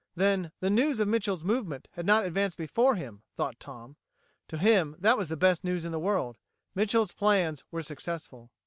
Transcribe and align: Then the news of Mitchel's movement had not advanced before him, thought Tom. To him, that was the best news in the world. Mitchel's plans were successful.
Then 0.15 0.51
the 0.61 0.71
news 0.71 0.99
of 0.99 1.07
Mitchel's 1.07 1.43
movement 1.43 1.87
had 1.91 2.07
not 2.07 2.25
advanced 2.25 2.57
before 2.57 2.95
him, 2.95 3.21
thought 3.35 3.59
Tom. 3.59 3.97
To 4.47 4.57
him, 4.57 4.95
that 4.97 5.15
was 5.15 5.29
the 5.29 5.37
best 5.37 5.63
news 5.63 5.85
in 5.85 5.91
the 5.91 5.99
world. 5.99 6.39
Mitchel's 6.75 7.11
plans 7.11 7.63
were 7.69 7.83
successful. 7.83 8.49